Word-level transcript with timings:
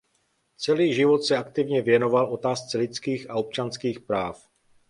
Celý 0.57 0.93
život 0.93 1.23
se 1.23 1.37
aktivně 1.37 1.81
věnoval 1.81 2.25
otázce 2.33 2.77
lidských 2.77 3.29
a 3.29 3.35
občanských 3.35 3.99
práv. 3.99 4.47